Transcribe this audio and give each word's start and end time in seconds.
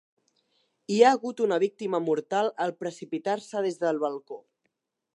Hi 0.95 0.97
ha 1.07 1.11
hagut 1.17 1.43
una 1.47 1.59
víctima 1.65 2.01
mortal 2.07 2.51
al 2.67 2.75
precipitar-se 2.83 3.67
des 3.67 3.81
del 3.85 4.05
balcó. 4.07 4.43